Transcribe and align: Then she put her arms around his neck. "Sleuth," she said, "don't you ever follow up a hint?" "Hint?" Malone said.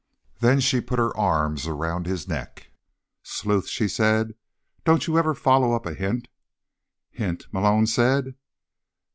Then 0.39 0.59
she 0.61 0.81
put 0.81 0.97
her 0.97 1.15
arms 1.15 1.67
around 1.67 2.07
his 2.07 2.27
neck. 2.27 2.71
"Sleuth," 3.21 3.67
she 3.67 3.87
said, 3.87 4.33
"don't 4.83 5.05
you 5.05 5.15
ever 5.15 5.35
follow 5.35 5.73
up 5.73 5.85
a 5.85 5.93
hint?" 5.93 6.27
"Hint?" 7.11 7.45
Malone 7.51 7.85
said. 7.85 8.33